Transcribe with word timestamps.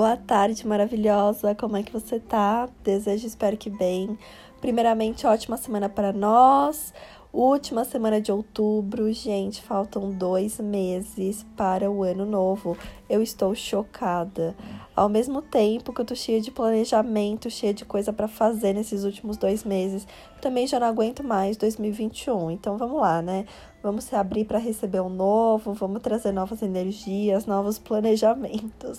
boa 0.00 0.16
tarde 0.16 0.66
maravilhosa. 0.66 1.54
Como 1.54 1.76
é 1.76 1.82
que 1.82 1.92
você 1.92 2.18
tá? 2.18 2.66
Desejo, 2.82 3.26
espero 3.26 3.54
que 3.54 3.68
bem. 3.68 4.18
Primeiramente, 4.58 5.26
ótima 5.26 5.58
semana 5.58 5.90
para 5.90 6.10
nós. 6.10 6.94
Última 7.30 7.84
semana 7.84 8.18
de 8.18 8.32
outubro, 8.32 9.12
gente, 9.12 9.60
faltam 9.60 10.10
dois 10.10 10.58
meses 10.58 11.44
para 11.54 11.90
o 11.90 12.02
ano 12.02 12.24
novo. 12.24 12.78
Eu 13.10 13.22
estou 13.22 13.54
chocada. 13.54 14.56
Ao 14.96 15.06
mesmo 15.06 15.42
tempo 15.42 15.92
que 15.92 16.00
eu 16.00 16.04
tô 16.06 16.14
cheia 16.14 16.40
de 16.40 16.50
planejamento, 16.50 17.50
cheia 17.50 17.74
de 17.74 17.84
coisa 17.84 18.10
para 18.10 18.26
fazer 18.26 18.72
nesses 18.72 19.04
últimos 19.04 19.36
dois 19.36 19.64
meses, 19.64 20.08
também 20.40 20.66
já 20.66 20.80
não 20.80 20.86
aguento 20.86 21.22
mais 21.22 21.58
2021. 21.58 22.50
Então 22.50 22.78
vamos 22.78 22.98
lá, 22.98 23.20
né? 23.20 23.44
Vamos 23.82 24.04
se 24.04 24.16
abrir 24.16 24.46
para 24.46 24.58
receber 24.58 25.00
o 25.00 25.04
um 25.04 25.10
novo, 25.10 25.74
vamos 25.74 26.00
trazer 26.00 26.32
novas 26.32 26.62
energias, 26.62 27.44
novos 27.44 27.78
planejamentos. 27.78 28.98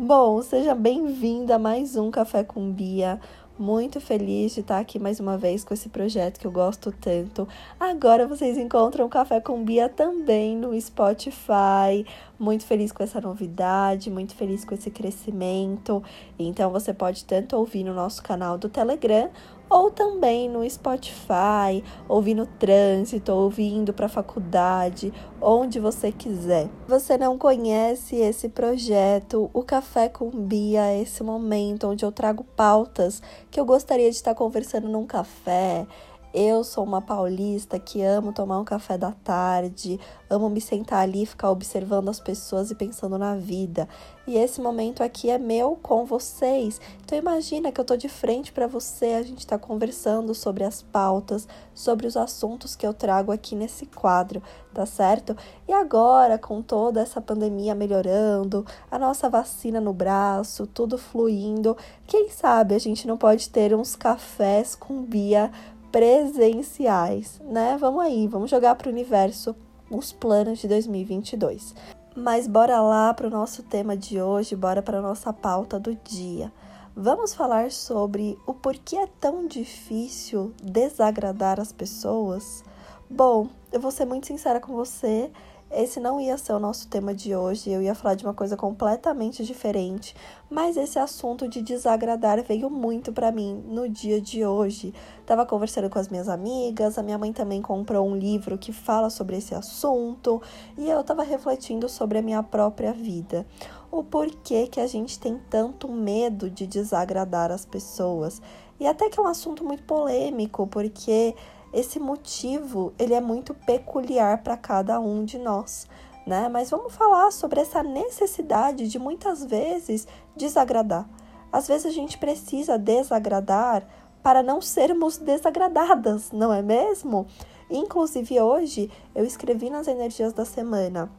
Bom, 0.00 0.40
seja 0.42 0.76
bem-vinda 0.76 1.56
a 1.56 1.58
mais 1.58 1.96
um 1.96 2.08
Café 2.08 2.44
com 2.44 2.70
Bia 2.70 3.20
muito 3.58 4.00
feliz 4.00 4.54
de 4.54 4.60
estar 4.60 4.78
aqui 4.78 4.98
mais 4.98 5.18
uma 5.18 5.36
vez 5.36 5.64
com 5.64 5.74
esse 5.74 5.88
projeto 5.88 6.38
que 6.38 6.46
eu 6.46 6.52
gosto 6.52 6.92
tanto. 6.92 7.48
Agora 7.78 8.26
vocês 8.26 8.56
encontram 8.56 9.08
Café 9.08 9.40
com 9.40 9.64
Bia 9.64 9.88
também 9.88 10.56
no 10.56 10.80
Spotify. 10.80 12.06
Muito 12.38 12.64
feliz 12.64 12.92
com 12.92 13.02
essa 13.02 13.20
novidade, 13.20 14.10
muito 14.10 14.34
feliz 14.36 14.64
com 14.64 14.74
esse 14.74 14.90
crescimento. 14.90 16.02
Então 16.38 16.70
você 16.70 16.94
pode 16.94 17.24
tanto 17.24 17.56
ouvir 17.56 17.82
no 17.82 17.92
nosso 17.92 18.22
canal 18.22 18.56
do 18.56 18.68
Telegram 18.68 19.28
ou 19.68 19.90
também 19.90 20.48
no 20.48 20.68
Spotify, 20.68 21.82
ouvir 22.08 22.34
no 22.34 22.46
trânsito, 22.46 23.32
ouvindo 23.32 23.92
para 23.92 24.06
a 24.06 24.08
faculdade, 24.08 25.12
onde 25.40 25.78
você 25.78 26.10
quiser. 26.10 26.68
Você 26.86 27.18
não 27.18 27.36
conhece 27.38 28.16
esse 28.16 28.48
projeto, 28.48 29.50
o 29.52 29.62
Café 29.62 30.08
com 30.08 30.30
Bia, 30.30 30.94
esse 31.00 31.22
momento 31.22 31.88
onde 31.88 32.04
eu 32.04 32.12
trago 32.12 32.44
pautas 32.56 33.22
que 33.50 33.60
eu 33.60 33.64
gostaria 33.64 34.10
de 34.10 34.16
estar 34.16 34.34
conversando 34.34 34.88
num 34.88 35.06
café, 35.06 35.86
eu 36.32 36.62
sou 36.62 36.84
uma 36.84 37.00
paulista 37.00 37.78
que 37.78 38.02
amo 38.02 38.32
tomar 38.32 38.58
um 38.58 38.64
café 38.64 38.98
da 38.98 39.12
tarde, 39.12 39.98
amo 40.28 40.50
me 40.50 40.60
sentar 40.60 41.00
ali, 41.00 41.24
ficar 41.24 41.50
observando 41.50 42.08
as 42.08 42.20
pessoas 42.20 42.70
e 42.70 42.74
pensando 42.74 43.16
na 43.16 43.34
vida. 43.36 43.88
E 44.26 44.36
esse 44.36 44.60
momento 44.60 45.02
aqui 45.02 45.30
é 45.30 45.38
meu 45.38 45.78
com 45.82 46.04
vocês. 46.04 46.78
Então 47.02 47.16
imagina 47.16 47.72
que 47.72 47.80
eu 47.80 47.84
tô 47.84 47.96
de 47.96 48.10
frente 48.10 48.52
para 48.52 48.66
você, 48.66 49.14
a 49.14 49.22
gente 49.22 49.46
tá 49.46 49.58
conversando 49.58 50.34
sobre 50.34 50.64
as 50.64 50.82
pautas, 50.82 51.48
sobre 51.72 52.06
os 52.06 52.14
assuntos 52.14 52.76
que 52.76 52.86
eu 52.86 52.92
trago 52.92 53.32
aqui 53.32 53.56
nesse 53.56 53.86
quadro, 53.86 54.42
tá 54.74 54.84
certo? 54.84 55.34
E 55.66 55.72
agora, 55.72 56.36
com 56.36 56.60
toda 56.60 57.00
essa 57.00 57.22
pandemia 57.22 57.74
melhorando, 57.74 58.66
a 58.90 58.98
nossa 58.98 59.30
vacina 59.30 59.80
no 59.80 59.94
braço, 59.94 60.66
tudo 60.66 60.98
fluindo, 60.98 61.74
quem 62.06 62.28
sabe 62.28 62.74
a 62.74 62.78
gente 62.78 63.06
não 63.06 63.16
pode 63.16 63.48
ter 63.48 63.74
uns 63.74 63.96
cafés 63.96 64.74
com 64.74 65.02
Bia 65.02 65.50
presenciais, 65.90 67.40
né? 67.44 67.76
Vamos 67.78 68.02
aí, 68.02 68.26
vamos 68.26 68.50
jogar 68.50 68.74
para 68.74 68.88
o 68.88 68.92
universo 68.92 69.54
os 69.90 70.12
planos 70.12 70.58
de 70.58 70.68
2022. 70.68 71.74
Mas 72.14 72.46
bora 72.46 72.80
lá 72.80 73.14
para 73.14 73.26
o 73.26 73.30
nosso 73.30 73.62
tema 73.62 73.96
de 73.96 74.20
hoje, 74.20 74.56
bora 74.56 74.82
para 74.82 74.98
a 74.98 75.02
nossa 75.02 75.32
pauta 75.32 75.78
do 75.78 75.94
dia. 75.94 76.52
Vamos 76.94 77.32
falar 77.32 77.70
sobre 77.70 78.36
o 78.44 78.52
porquê 78.52 78.96
é 78.96 79.06
tão 79.20 79.46
difícil 79.46 80.52
desagradar 80.60 81.60
as 81.60 81.72
pessoas? 81.72 82.64
Bom, 83.08 83.48
eu 83.70 83.80
vou 83.80 83.92
ser 83.92 84.04
muito 84.04 84.26
sincera 84.26 84.58
com 84.58 84.74
você, 84.74 85.30
esse 85.70 86.00
não 86.00 86.18
ia 86.18 86.38
ser 86.38 86.54
o 86.54 86.58
nosso 86.58 86.88
tema 86.88 87.14
de 87.14 87.36
hoje, 87.36 87.70
eu 87.70 87.82
ia 87.82 87.94
falar 87.94 88.14
de 88.14 88.24
uma 88.24 88.32
coisa 88.32 88.56
completamente 88.56 89.44
diferente, 89.44 90.14
mas 90.48 90.76
esse 90.76 90.98
assunto 90.98 91.46
de 91.46 91.60
desagradar 91.60 92.42
veio 92.42 92.70
muito 92.70 93.12
para 93.12 93.30
mim 93.30 93.62
no 93.66 93.88
dia 93.88 94.20
de 94.20 94.46
hoje. 94.46 94.94
Tava 95.26 95.44
conversando 95.44 95.90
com 95.90 95.98
as 95.98 96.08
minhas 96.08 96.28
amigas, 96.28 96.96
a 96.96 97.02
minha 97.02 97.18
mãe 97.18 97.32
também 97.32 97.60
comprou 97.60 98.08
um 98.08 98.16
livro 98.16 98.56
que 98.56 98.72
fala 98.72 99.10
sobre 99.10 99.36
esse 99.36 99.54
assunto, 99.54 100.40
e 100.76 100.88
eu 100.88 101.04
tava 101.04 101.22
refletindo 101.22 101.88
sobre 101.88 102.18
a 102.18 102.22
minha 102.22 102.42
própria 102.42 102.92
vida. 102.92 103.46
O 103.90 104.02
porquê 104.02 104.66
que 104.66 104.80
a 104.80 104.86
gente 104.86 105.18
tem 105.18 105.38
tanto 105.50 105.90
medo 105.90 106.48
de 106.48 106.66
desagradar 106.66 107.50
as 107.50 107.64
pessoas. 107.64 108.40
E 108.80 108.86
até 108.86 109.08
que 109.08 109.18
é 109.18 109.22
um 109.22 109.26
assunto 109.26 109.64
muito 109.64 109.82
polêmico, 109.82 110.66
porque 110.66 111.34
esse 111.72 111.98
motivo 111.98 112.92
ele 112.98 113.14
é 113.14 113.20
muito 113.20 113.54
peculiar 113.54 114.42
para 114.42 114.56
cada 114.56 115.00
um 115.00 115.24
de 115.24 115.38
nós, 115.38 115.86
né? 116.26 116.48
Mas 116.48 116.70
vamos 116.70 116.94
falar 116.94 117.30
sobre 117.30 117.60
essa 117.60 117.82
necessidade 117.82 118.88
de 118.88 118.98
muitas 118.98 119.44
vezes 119.44 120.06
desagradar. 120.36 121.08
Às 121.52 121.66
vezes 121.66 121.86
a 121.86 121.90
gente 121.90 122.18
precisa 122.18 122.78
desagradar 122.78 123.86
para 124.22 124.42
não 124.42 124.60
sermos 124.60 125.16
desagradadas, 125.16 126.30
não 126.32 126.52
é 126.52 126.62
mesmo? 126.62 127.26
Inclusive 127.70 128.40
hoje 128.40 128.90
eu 129.14 129.24
escrevi 129.24 129.70
nas 129.70 129.88
energias 129.88 130.32
da 130.32 130.44
semana. 130.44 131.10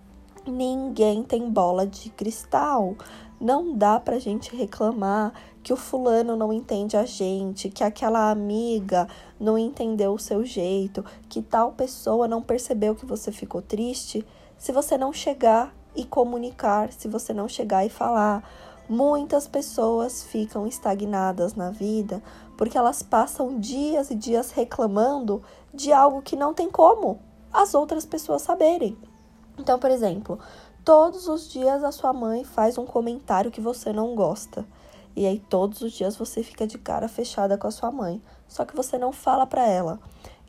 Ninguém 0.46 1.24
tem 1.24 1.50
bola 1.50 1.86
de 1.86 2.10
cristal. 2.10 2.96
Não 3.40 3.76
dá 3.76 4.00
pra 4.00 4.20
gente 4.20 4.56
reclamar 4.56 5.34
que 5.62 5.74
o 5.74 5.78
fulano 5.78 6.36
não 6.36 6.52
entende 6.52 6.98
a 6.98 7.06
gente, 7.06 7.70
que 7.70 7.84
aquela 7.84 8.32
amiga 8.32 9.08
não 9.40 9.58
entendeu 9.58 10.14
o 10.14 10.20
seu 10.20 10.44
jeito, 10.46 11.04
que 11.28 11.42
tal 11.42 11.74
pessoa 11.74 12.28
não 12.28 12.42
percebeu 12.42 12.96
que 12.96 13.06
você 13.06 13.32
ficou 13.32 13.62
triste, 13.62 14.26
se 14.58 14.72
você 14.72 14.98
não 14.98 15.14
chegar 15.14 15.74
e 15.96 16.06
comunicar, 16.06 16.92
se 16.92 17.08
você 17.08 17.34
não 17.34 17.48
chegar 17.48 17.86
e 17.86 17.90
falar. 17.90 18.44
Muitas 18.90 19.48
pessoas 19.48 20.24
ficam 20.24 20.66
estagnadas 20.66 21.54
na 21.54 21.70
vida 21.70 22.24
porque 22.58 22.78
elas 22.78 23.04
passam 23.04 23.60
dias 23.60 24.10
e 24.10 24.16
dias 24.16 24.52
reclamando 24.52 25.44
de 25.74 25.94
algo 25.94 26.22
que 26.22 26.36
não 26.36 26.54
tem 26.54 26.70
como 26.70 27.20
as 27.54 27.74
outras 27.74 28.06
pessoas 28.06 28.42
saberem. 28.42 28.98
Então, 29.60 29.78
por 29.78 29.92
exemplo, 29.92 30.40
Todos 30.84 31.28
os 31.28 31.48
dias 31.48 31.84
a 31.84 31.92
sua 31.92 32.12
mãe 32.14 32.44
faz 32.44 32.78
um 32.78 32.86
comentário 32.86 33.52
que 33.52 33.62
você 33.62 33.94
não 33.94 34.16
gosta. 34.16 34.66
E 35.16 35.28
aí 35.28 35.38
todos 35.38 35.82
os 35.82 35.92
dias 35.92 36.16
você 36.16 36.42
fica 36.42 36.66
de 36.66 36.80
cara 36.80 37.08
fechada 37.08 37.58
com 37.60 37.68
a 37.68 37.72
sua 37.72 37.92
mãe, 37.92 38.20
só 38.48 38.66
que 38.66 38.76
você 38.76 38.98
não 38.98 39.12
fala 39.12 39.46
para 39.46 39.68
ela. 39.68 40.00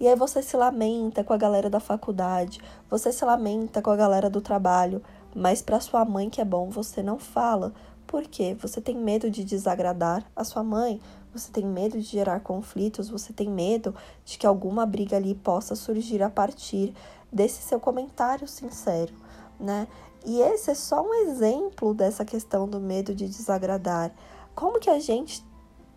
E 0.01 0.09
aí 0.09 0.17
você 0.17 0.41
se 0.41 0.57
lamenta 0.57 1.23
com 1.23 1.35
a 1.35 1.37
galera 1.37 1.69
da 1.69 1.79
faculdade, 1.79 2.59
você 2.89 3.13
se 3.13 3.23
lamenta 3.23 3.83
com 3.83 3.91
a 3.91 3.97
galera 3.97 4.31
do 4.31 4.41
trabalho, 4.41 5.03
mas 5.35 5.61
para 5.61 5.81
sua 5.81 6.07
mãe 6.07 6.31
que 6.31 6.41
é 6.41 6.45
bom 6.45 6.71
você 6.71 7.03
não 7.03 7.19
fala. 7.19 7.73
Por 8.07 8.23
quê? 8.23 8.57
Você 8.61 8.81
tem 8.81 8.97
medo 8.97 9.31
de 9.31 9.45
desagradar 9.45 10.25
a 10.35 10.43
sua 10.43 10.65
mãe, 10.65 11.01
você 11.35 11.53
tem 11.53 11.67
medo 11.67 11.99
de 11.99 12.05
gerar 12.05 12.41
conflitos, 12.41 13.11
você 13.11 13.33
tem 13.33 13.49
medo 13.49 13.95
de 14.25 14.39
que 14.39 14.47
alguma 14.47 14.87
briga 14.87 15.17
ali 15.17 15.35
possa 15.35 15.77
surgir 15.77 16.23
a 16.23 16.31
partir 16.31 16.95
desse 17.33 17.63
seu 17.63 17.79
comentário 17.79 18.47
sincero, 18.47 19.15
né? 19.59 19.87
E 20.25 20.41
esse 20.41 20.71
é 20.71 20.75
só 20.75 21.03
um 21.03 21.15
exemplo 21.15 21.95
dessa 21.95 22.25
questão 22.25 22.69
do 22.69 22.79
medo 22.79 23.15
de 23.15 23.27
desagradar. 23.27 24.13
Como 24.55 24.79
que 24.79 24.91
a 24.91 24.99
gente 24.99 25.45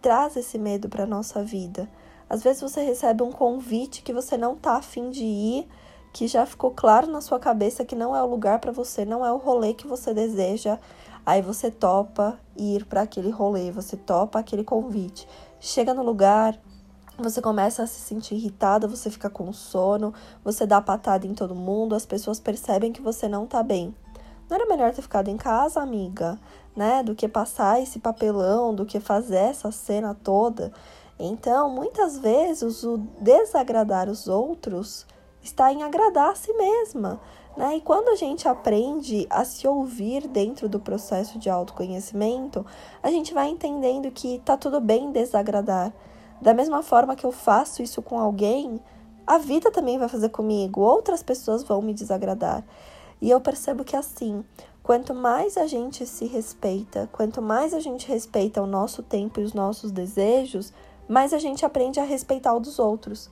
traz 0.01 0.37
esse 0.37 0.57
medo 0.57 0.87
para 0.87 1.05
nossa 1.05 1.43
vida? 1.43 1.89
Às 2.29 2.41
vezes 2.41 2.61
você 2.61 2.81
recebe 2.81 3.21
um 3.21 3.31
convite 3.31 4.01
que 4.01 4.13
você 4.13 4.37
não 4.37 4.55
tá 4.55 4.77
afim 4.77 5.09
de 5.09 5.23
ir, 5.23 5.67
que 6.13 6.27
já 6.27 6.45
ficou 6.45 6.71
claro 6.71 7.07
na 7.07 7.19
sua 7.19 7.39
cabeça 7.39 7.83
que 7.83 7.95
não 7.95 8.15
é 8.15 8.23
o 8.23 8.27
lugar 8.27 8.59
para 8.59 8.71
você, 8.71 9.03
não 9.03 9.25
é 9.25 9.31
o 9.31 9.37
rolê 9.37 9.73
que 9.73 9.87
você 9.87 10.13
deseja. 10.13 10.79
Aí 11.25 11.41
você 11.41 11.71
topa 11.71 12.39
ir 12.55 12.85
para 12.85 13.01
aquele 13.01 13.29
rolê, 13.29 13.71
você 13.71 13.97
topa 13.97 14.39
aquele 14.39 14.63
convite. 14.63 15.27
Chega 15.59 15.93
no 15.93 16.03
lugar, 16.03 16.59
você 17.17 17.41
começa 17.41 17.83
a 17.83 17.87
se 17.87 17.99
sentir 17.99 18.35
irritada, 18.35 18.87
você 18.87 19.09
fica 19.09 19.29
com 19.29 19.53
sono, 19.53 20.13
você 20.43 20.65
dá 20.65 20.81
patada 20.81 21.27
em 21.27 21.33
todo 21.33 21.53
mundo, 21.53 21.95
as 21.95 22.05
pessoas 22.05 22.39
percebem 22.39 22.91
que 22.91 23.01
você 23.01 23.27
não 23.27 23.45
tá 23.45 23.61
bem. 23.61 23.93
Não 24.49 24.57
era 24.57 24.65
melhor 24.65 24.93
ter 24.93 25.01
ficado 25.01 25.29
em 25.29 25.37
casa, 25.37 25.81
amiga, 25.81 26.39
né? 26.75 27.03
Do 27.03 27.15
que 27.15 27.27
passar 27.27 27.81
esse 27.81 27.99
papelão, 27.99 28.73
do 28.73 28.85
que 28.85 28.99
fazer 28.99 29.37
essa 29.37 29.71
cena 29.71 30.13
toda. 30.13 30.71
Então, 31.19 31.69
muitas 31.69 32.17
vezes, 32.17 32.83
o 32.83 32.97
desagradar 33.19 34.09
os 34.09 34.27
outros 34.27 35.05
está 35.41 35.71
em 35.71 35.83
agradar 35.83 36.31
a 36.31 36.35
si 36.35 36.51
mesma. 36.53 37.19
Né? 37.55 37.77
E 37.77 37.81
quando 37.81 38.09
a 38.09 38.15
gente 38.15 38.47
aprende 38.47 39.27
a 39.29 39.45
se 39.45 39.67
ouvir 39.67 40.27
dentro 40.27 40.67
do 40.67 40.79
processo 40.79 41.37
de 41.37 41.49
autoconhecimento, 41.49 42.65
a 43.01 43.11
gente 43.11 43.33
vai 43.33 43.49
entendendo 43.49 44.09
que 44.11 44.41
tá 44.43 44.57
tudo 44.57 44.81
bem 44.81 45.11
desagradar. 45.11 45.93
Da 46.43 46.53
mesma 46.53 46.83
forma 46.83 47.15
que 47.15 47.25
eu 47.25 47.31
faço 47.31 47.81
isso 47.81 48.01
com 48.01 48.19
alguém, 48.19 48.77
a 49.25 49.37
vida 49.37 49.71
também 49.71 49.97
vai 49.97 50.09
fazer 50.09 50.27
comigo, 50.27 50.81
outras 50.81 51.23
pessoas 51.23 51.63
vão 51.63 51.81
me 51.81 51.93
desagradar. 51.93 52.65
E 53.21 53.29
eu 53.29 53.39
percebo 53.39 53.85
que 53.85 53.95
assim, 53.95 54.43
quanto 54.83 55.13
mais 55.13 55.55
a 55.55 55.65
gente 55.65 56.05
se 56.05 56.25
respeita, 56.25 57.09
quanto 57.13 57.41
mais 57.41 57.73
a 57.73 57.79
gente 57.79 58.09
respeita 58.09 58.61
o 58.61 58.67
nosso 58.67 59.01
tempo 59.01 59.39
e 59.39 59.43
os 59.45 59.53
nossos 59.53 59.89
desejos, 59.89 60.73
mais 61.07 61.31
a 61.33 61.37
gente 61.37 61.65
aprende 61.65 62.01
a 62.01 62.03
respeitar 62.03 62.53
o 62.53 62.59
dos 62.59 62.77
outros. 62.77 63.29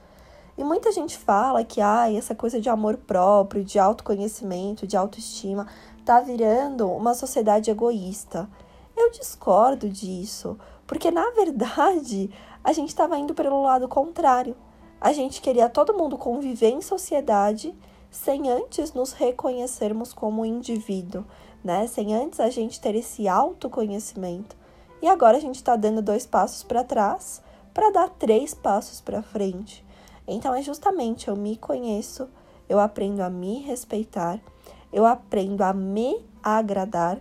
E 0.57 0.63
muita 0.63 0.89
gente 0.93 1.17
fala 1.17 1.65
que 1.65 1.81
ah, 1.81 2.09
essa 2.09 2.33
coisa 2.33 2.61
de 2.61 2.69
amor 2.69 2.95
próprio, 2.95 3.61
de 3.61 3.77
autoconhecimento, 3.77 4.87
de 4.87 4.95
autoestima, 4.95 5.67
tá 6.05 6.21
virando 6.21 6.89
uma 6.89 7.13
sociedade 7.13 7.69
egoísta. 7.69 8.47
Eu 8.95 9.11
discordo 9.11 9.89
disso, 9.89 10.57
porque 10.87 11.11
na 11.11 11.29
verdade 11.31 12.29
a 12.63 12.73
gente 12.73 12.89
estava 12.89 13.17
indo 13.17 13.33
pelo 13.33 13.61
lado 13.61 13.87
contrário. 13.87 14.55
A 14.99 15.13
gente 15.13 15.41
queria 15.41 15.69
todo 15.69 15.93
mundo 15.93 16.17
conviver 16.17 16.69
em 16.69 16.81
sociedade 16.81 17.73
sem 18.09 18.49
antes 18.49 18.93
nos 18.93 19.13
reconhecermos 19.13 20.13
como 20.13 20.45
indivíduo, 20.45 21.25
né? 21.63 21.87
Sem 21.87 22.13
antes 22.13 22.39
a 22.39 22.49
gente 22.49 22.79
ter 22.79 22.93
esse 22.95 23.27
autoconhecimento. 23.27 24.55
E 25.01 25.07
agora 25.07 25.37
a 25.37 25.39
gente 25.39 25.55
está 25.55 25.75
dando 25.75 26.01
dois 26.01 26.25
passos 26.25 26.61
para 26.61 26.83
trás 26.83 27.41
para 27.73 27.89
dar 27.89 28.09
três 28.09 28.53
passos 28.53 29.01
para 29.01 29.21
frente. 29.21 29.83
Então 30.27 30.53
é 30.53 30.61
justamente 30.61 31.27
eu 31.27 31.35
me 31.35 31.55
conheço, 31.55 32.29
eu 32.69 32.79
aprendo 32.79 33.21
a 33.21 33.29
me 33.29 33.59
respeitar, 33.61 34.39
eu 34.91 35.05
aprendo 35.05 35.61
a 35.63 35.73
me 35.73 36.23
agradar 36.43 37.19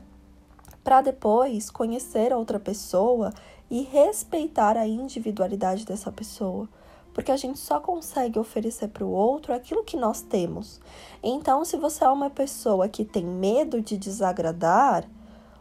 para 0.83 1.01
depois 1.01 1.71
conhecer 1.71 2.33
outra 2.33 2.59
pessoa 2.59 3.33
e 3.71 3.83
respeitar 3.83 4.77
a 4.77 4.87
individualidade 4.87 5.87
dessa 5.87 6.11
pessoa. 6.11 6.69
Porque 7.15 7.31
a 7.31 7.37
gente 7.37 7.59
só 7.59 7.81
consegue 7.81 8.39
oferecer 8.39 8.89
para 8.89 9.05
o 9.05 9.11
outro 9.11 9.55
aquilo 9.55 9.85
que 9.85 9.97
nós 9.97 10.21
temos. 10.23 10.81
Então, 11.23 11.65
se 11.65 11.77
você 11.77 12.05
é 12.05 12.09
uma 12.09 12.31
pessoa 12.31 12.89
que 12.89 13.05
tem 13.05 13.25
medo 13.25 13.81
de 13.81 13.97
desagradar, 13.97 15.09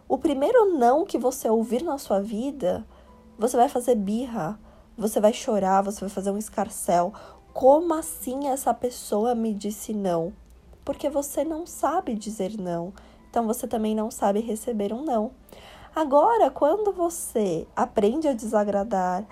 o 0.07 0.17
primeiro 0.17 0.77
não 0.77 1.05
que 1.05 1.17
você 1.17 1.49
ouvir 1.49 1.83
na 1.83 1.97
sua 1.97 2.19
vida, 2.19 2.85
você 3.37 3.55
vai 3.55 3.69
fazer 3.69 3.95
birra, 3.95 4.59
você 4.97 5.19
vai 5.19 5.33
chorar, 5.33 5.81
você 5.81 6.01
vai 6.01 6.09
fazer 6.09 6.31
um 6.31 6.37
escarcel. 6.37 7.13
Como 7.53 7.93
assim 7.93 8.47
essa 8.47 8.73
pessoa 8.73 9.33
me 9.33 9.53
disse 9.53 9.93
não? 9.93 10.33
Porque 10.83 11.09
você 11.09 11.43
não 11.43 11.65
sabe 11.65 12.15
dizer 12.15 12.59
não. 12.59 12.93
Então 13.29 13.45
você 13.45 13.67
também 13.67 13.95
não 13.95 14.09
sabe 14.09 14.39
receber 14.39 14.91
um 14.91 15.03
não. 15.03 15.31
Agora, 15.99 16.49
quando 16.49 16.93
você 16.93 17.67
aprende 17.75 18.25
a 18.25 18.33
desagradar, 18.33 19.25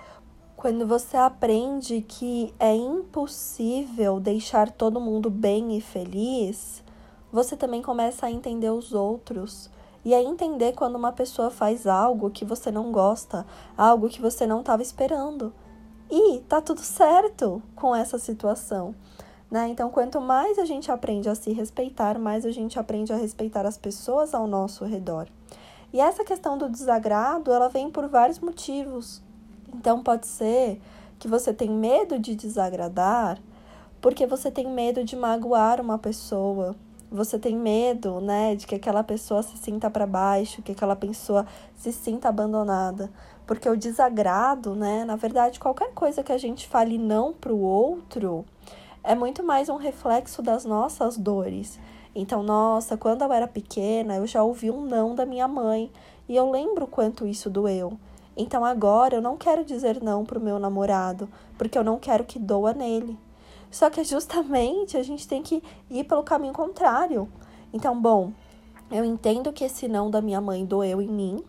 quando 0.54 0.86
você 0.86 1.16
aprende 1.16 2.02
que 2.02 2.52
é 2.60 2.76
impossível 2.76 4.20
deixar 4.20 4.70
todo 4.70 5.00
mundo 5.00 5.30
bem 5.30 5.78
e 5.78 5.80
feliz, 5.80 6.84
você 7.32 7.56
também 7.56 7.80
começa 7.80 8.26
a 8.26 8.30
entender 8.30 8.68
os 8.68 8.92
outros 8.92 9.70
e 10.04 10.14
a 10.14 10.22
entender 10.22 10.74
quando 10.74 10.96
uma 10.96 11.10
pessoa 11.10 11.50
faz 11.50 11.86
algo 11.86 12.28
que 12.28 12.44
você 12.44 12.70
não 12.70 12.92
gosta, 12.92 13.46
algo 13.74 14.10
que 14.10 14.20
você 14.20 14.46
não 14.46 14.60
estava 14.60 14.82
esperando. 14.82 15.54
E 16.10 16.40
tá 16.40 16.60
tudo 16.60 16.82
certo 16.82 17.62
com 17.74 17.96
essa 17.96 18.18
situação. 18.18 18.94
Né? 19.50 19.68
Então, 19.68 19.88
quanto 19.88 20.20
mais 20.20 20.58
a 20.58 20.66
gente 20.66 20.92
aprende 20.92 21.30
a 21.30 21.34
se 21.34 21.50
respeitar, 21.50 22.18
mais 22.18 22.44
a 22.44 22.50
gente 22.50 22.78
aprende 22.78 23.10
a 23.10 23.16
respeitar 23.16 23.64
as 23.64 23.78
pessoas 23.78 24.34
ao 24.34 24.46
nosso 24.46 24.84
redor. 24.84 25.28
E 25.92 26.00
essa 26.00 26.24
questão 26.24 26.58
do 26.58 26.68
desagrado, 26.68 27.52
ela 27.52 27.68
vem 27.68 27.90
por 27.90 28.06
vários 28.08 28.38
motivos. 28.38 29.22
Então, 29.74 30.02
pode 30.02 30.26
ser 30.26 30.80
que 31.18 31.28
você 31.28 31.52
tem 31.52 31.70
medo 31.70 32.18
de 32.18 32.34
desagradar 32.34 33.38
porque 34.00 34.26
você 34.26 34.50
tem 34.50 34.68
medo 34.68 35.04
de 35.04 35.16
magoar 35.16 35.80
uma 35.80 35.98
pessoa. 35.98 36.76
Você 37.10 37.38
tem 37.38 37.56
medo, 37.56 38.20
né, 38.20 38.54
de 38.54 38.66
que 38.66 38.74
aquela 38.74 39.02
pessoa 39.02 39.42
se 39.42 39.56
sinta 39.56 39.90
para 39.90 40.06
baixo, 40.06 40.62
que 40.62 40.72
aquela 40.72 40.94
pessoa 40.94 41.46
se 41.74 41.90
sinta 41.90 42.28
abandonada. 42.28 43.10
Porque 43.46 43.68
o 43.68 43.76
desagrado, 43.76 44.74
né, 44.74 45.04
na 45.04 45.16
verdade, 45.16 45.58
qualquer 45.58 45.92
coisa 45.94 46.22
que 46.22 46.32
a 46.32 46.38
gente 46.38 46.68
fale 46.68 46.98
não 46.98 47.32
para 47.32 47.52
o 47.52 47.60
outro, 47.60 48.44
é 49.02 49.14
muito 49.14 49.42
mais 49.42 49.70
um 49.70 49.76
reflexo 49.76 50.42
das 50.42 50.66
nossas 50.66 51.16
dores. 51.16 51.80
Então, 52.14 52.42
nossa, 52.42 52.96
quando 52.96 53.22
eu 53.22 53.32
era 53.32 53.46
pequena, 53.46 54.16
eu 54.16 54.26
já 54.26 54.42
ouvi 54.42 54.70
um 54.70 54.82
não 54.82 55.14
da 55.14 55.26
minha 55.26 55.46
mãe 55.46 55.90
e 56.28 56.36
eu 56.36 56.50
lembro 56.50 56.86
quanto 56.86 57.26
isso 57.26 57.48
doeu. 57.48 57.92
Então, 58.36 58.64
agora 58.64 59.16
eu 59.16 59.22
não 59.22 59.36
quero 59.36 59.64
dizer 59.64 60.02
não 60.02 60.24
pro 60.24 60.40
meu 60.40 60.58
namorado, 60.58 61.28
porque 61.56 61.76
eu 61.76 61.84
não 61.84 61.98
quero 61.98 62.24
que 62.24 62.38
doa 62.38 62.72
nele. 62.72 63.18
Só 63.70 63.90
que 63.90 64.02
justamente 64.04 64.96
a 64.96 65.02
gente 65.02 65.26
tem 65.26 65.42
que 65.42 65.62
ir 65.90 66.04
pelo 66.04 66.22
caminho 66.22 66.52
contrário. 66.52 67.28
Então, 67.72 68.00
bom, 68.00 68.32
eu 68.90 69.04
entendo 69.04 69.52
que 69.52 69.64
esse 69.64 69.88
não 69.88 70.10
da 70.10 70.22
minha 70.22 70.40
mãe 70.40 70.64
doeu 70.64 71.02
em 71.02 71.08
mim, 71.08 71.44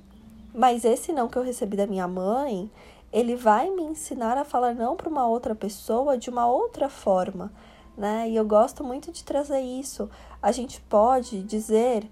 mas 0.53 0.83
esse 0.83 1.13
não 1.13 1.27
que 1.27 1.37
eu 1.37 1.43
recebi 1.43 1.77
da 1.77 1.87
minha 1.87 2.07
mãe, 2.07 2.69
ele 3.11 3.35
vai 3.35 3.69
me 3.69 3.83
ensinar 3.83 4.37
a 4.37 4.43
falar 4.43 4.73
não 4.73 4.95
para 4.95 5.09
uma 5.09 5.27
outra 5.27 5.55
pessoa 5.55 6.17
de 6.17 6.29
uma 6.29 6.47
outra 6.47 6.89
forma, 6.89 7.51
né? 7.99 8.29
E 8.29 8.35
eu 8.37 8.45
gosto 8.45 8.81
muito 8.81 9.11
de 9.11 9.25
trazer 9.25 9.59
isso. 9.59 10.09
A 10.41 10.53
gente 10.53 10.79
pode 10.79 11.43
dizer 11.43 12.09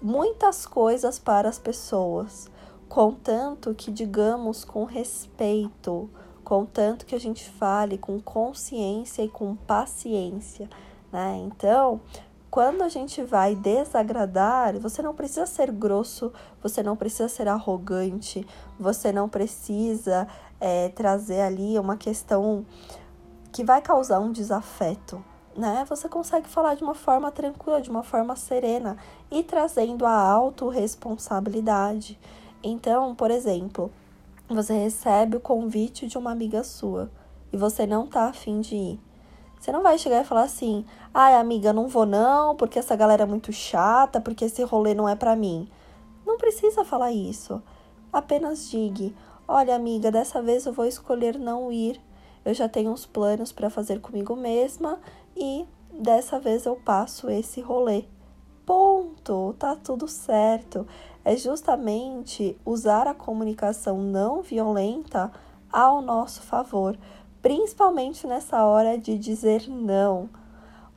muitas 0.00 0.64
coisas 0.64 1.18
para 1.18 1.48
as 1.48 1.58
pessoas, 1.58 2.48
contanto 2.88 3.74
que 3.74 3.90
digamos 3.90 4.64
com 4.64 4.84
respeito, 4.84 6.08
contanto 6.44 7.04
que 7.04 7.14
a 7.14 7.20
gente 7.20 7.50
fale 7.50 7.98
com 7.98 8.20
consciência 8.20 9.22
e 9.22 9.28
com 9.28 9.56
paciência, 9.56 10.70
né? 11.12 11.36
Então, 11.44 12.00
quando 12.48 12.82
a 12.82 12.88
gente 12.88 13.20
vai 13.22 13.56
desagradar, 13.56 14.78
você 14.78 15.02
não 15.02 15.12
precisa 15.12 15.44
ser 15.44 15.72
grosso, 15.72 16.32
você 16.62 16.84
não 16.84 16.96
precisa 16.96 17.28
ser 17.28 17.48
arrogante, 17.48 18.46
você 18.78 19.10
não 19.10 19.28
precisa 19.28 20.28
é, 20.60 20.88
trazer 20.90 21.40
ali 21.40 21.76
uma 21.78 21.96
questão 21.96 22.64
que 23.56 23.64
vai 23.64 23.80
causar 23.80 24.20
um 24.20 24.30
desafeto, 24.30 25.24
né? 25.56 25.86
Você 25.88 26.10
consegue 26.10 26.46
falar 26.46 26.74
de 26.74 26.82
uma 26.82 26.94
forma 26.94 27.32
tranquila, 27.32 27.80
de 27.80 27.88
uma 27.88 28.02
forma 28.02 28.36
serena 28.36 28.98
e 29.30 29.42
trazendo 29.42 30.04
a 30.04 30.12
autorresponsabilidade. 30.12 32.20
Então, 32.62 33.14
por 33.14 33.30
exemplo, 33.30 33.90
você 34.46 34.74
recebe 34.74 35.38
o 35.38 35.40
convite 35.40 36.06
de 36.06 36.18
uma 36.18 36.32
amiga 36.32 36.62
sua 36.62 37.10
e 37.50 37.56
você 37.56 37.86
não 37.86 38.06
tá 38.06 38.28
afim 38.28 38.60
de 38.60 38.76
ir. 38.76 39.00
Você 39.58 39.72
não 39.72 39.82
vai 39.82 39.96
chegar 39.96 40.20
e 40.20 40.26
falar 40.26 40.42
assim: 40.42 40.84
ai, 41.14 41.34
amiga, 41.34 41.72
não 41.72 41.88
vou 41.88 42.04
não, 42.04 42.54
porque 42.56 42.78
essa 42.78 42.94
galera 42.94 43.22
é 43.22 43.26
muito 43.26 43.54
chata, 43.54 44.20
porque 44.20 44.44
esse 44.44 44.62
rolê 44.64 44.92
não 44.92 45.08
é 45.08 45.16
para 45.16 45.34
mim. 45.34 45.66
Não 46.26 46.36
precisa 46.36 46.84
falar 46.84 47.10
isso. 47.10 47.62
Apenas 48.12 48.68
diga: 48.68 49.14
olha, 49.48 49.74
amiga, 49.74 50.12
dessa 50.12 50.42
vez 50.42 50.66
eu 50.66 50.74
vou 50.74 50.84
escolher 50.84 51.38
não 51.38 51.72
ir. 51.72 51.98
Eu 52.46 52.54
já 52.54 52.66
tenho 52.66 52.90
uns 52.90 53.04
planos 53.04 53.52
para 53.52 53.68
fazer 53.68 54.00
comigo 54.00 54.34
mesma 54.34 54.98
e 55.36 55.66
dessa 55.92 56.40
vez 56.40 56.64
eu 56.64 56.76
passo 56.76 57.28
esse 57.28 57.60
rolê. 57.60 58.04
Ponto, 58.64 59.54
tá 59.58 59.76
tudo 59.76 60.08
certo. 60.08 60.86
É 61.22 61.36
justamente 61.36 62.56
usar 62.64 63.06
a 63.06 63.14
comunicação 63.14 63.98
não 63.98 64.40
violenta 64.40 65.30
ao 65.70 66.00
nosso 66.00 66.40
favor 66.40 66.96
principalmente 67.46 68.26
nessa 68.26 68.64
hora 68.64 68.98
de 68.98 69.16
dizer 69.16 69.68
não. 69.68 70.28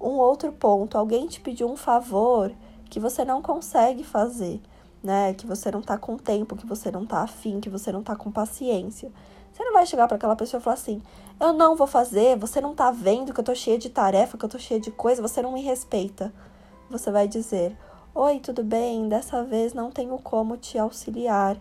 Um 0.01 0.13
outro 0.13 0.51
ponto, 0.51 0.97
alguém 0.97 1.27
te 1.27 1.39
pediu 1.39 1.69
um 1.69 1.75
favor 1.75 2.51
que 2.89 2.99
você 2.99 3.23
não 3.23 3.39
consegue 3.39 4.03
fazer, 4.03 4.59
né? 5.03 5.31
Que 5.35 5.45
você 5.45 5.69
não 5.69 5.79
tá 5.79 5.95
com 5.95 6.17
tempo, 6.17 6.55
que 6.55 6.65
você 6.65 6.89
não 6.89 7.05
tá 7.05 7.21
afim, 7.21 7.59
que 7.59 7.69
você 7.69 7.91
não 7.91 8.01
tá 8.01 8.15
com 8.15 8.31
paciência. 8.31 9.11
Você 9.59 9.65
não 9.65 9.73
vai 9.73 9.85
chegar 9.85 10.07
para 10.07 10.15
aquela 10.15 10.37
pessoa 10.37 10.61
e 10.61 10.63
falar 10.63 10.75
assim: 10.75 11.03
"Eu 11.37 11.51
não 11.51 11.75
vou 11.75 11.85
fazer, 11.85 12.37
você 12.37 12.61
não 12.61 12.73
tá 12.73 12.91
vendo 12.91 13.33
que 13.33 13.41
eu 13.41 13.43
tô 13.43 13.53
cheia 13.53 13.77
de 13.77 13.89
tarefa, 13.89 14.37
que 14.37 14.45
eu 14.45 14.49
tô 14.49 14.57
cheia 14.57 14.79
de 14.79 14.89
coisa, 14.89 15.21
você 15.21 15.41
não 15.41 15.51
me 15.51 15.61
respeita". 15.61 16.31
Você 16.89 17.11
vai 17.11 17.27
dizer: 17.27 17.75
"Oi, 18.15 18.39
tudo 18.39 18.63
bem? 18.63 19.09
Dessa 19.09 19.43
vez 19.43 19.73
não 19.73 19.91
tenho 19.91 20.17
como 20.19 20.55
te 20.55 20.79
auxiliar 20.79 21.57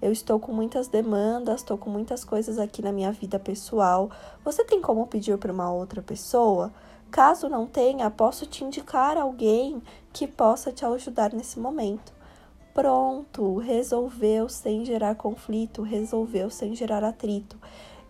eu 0.00 0.12
estou 0.12 0.38
com 0.38 0.52
muitas 0.52 0.86
demandas, 0.86 1.56
estou 1.56 1.76
com 1.76 1.90
muitas 1.90 2.24
coisas 2.24 2.56
aqui 2.58 2.80
na 2.80 2.92
minha 2.92 3.10
vida 3.10 3.36
pessoal. 3.36 4.08
Você 4.44 4.62
tem 4.62 4.80
como 4.80 5.08
pedir 5.08 5.36
para 5.38 5.52
uma 5.52 5.72
outra 5.72 6.00
pessoa? 6.00 6.72
Caso 7.10 7.48
não 7.48 7.66
tenha, 7.66 8.08
posso 8.08 8.46
te 8.46 8.62
indicar 8.62 9.16
alguém 9.16 9.82
que 10.12 10.28
possa 10.28 10.70
te 10.70 10.84
ajudar 10.84 11.32
nesse 11.32 11.58
momento. 11.58 12.12
Pronto, 12.78 13.56
resolveu 13.56 14.48
sem 14.48 14.84
gerar 14.84 15.16
conflito, 15.16 15.82
resolveu 15.82 16.48
sem 16.48 16.76
gerar 16.76 17.02
atrito. 17.02 17.58